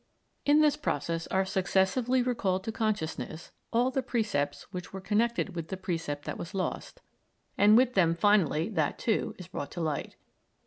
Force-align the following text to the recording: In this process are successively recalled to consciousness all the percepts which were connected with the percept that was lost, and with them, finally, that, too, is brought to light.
In 0.47 0.61
this 0.61 0.77
process 0.77 1.27
are 1.27 1.45
successively 1.45 2.23
recalled 2.23 2.63
to 2.63 2.71
consciousness 2.71 3.51
all 3.71 3.91
the 3.91 4.01
percepts 4.01 4.63
which 4.73 4.91
were 4.91 4.99
connected 4.99 5.55
with 5.55 5.67
the 5.67 5.77
percept 5.77 6.25
that 6.25 6.39
was 6.39 6.55
lost, 6.55 7.01
and 7.55 7.77
with 7.77 7.93
them, 7.93 8.15
finally, 8.15 8.67
that, 8.69 8.97
too, 8.97 9.35
is 9.37 9.47
brought 9.47 9.69
to 9.73 9.81
light. 9.81 10.15